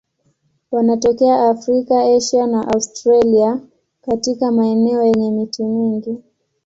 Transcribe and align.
Wanatokea 0.71 1.49
Afrika, 1.49 2.03
Asia 2.17 2.47
na 2.47 2.67
Australia 2.67 3.61
katika 4.01 4.51
maeneo 4.51 5.03
yenye 5.03 5.31
miti 5.31 5.63
mingi. 5.63 6.23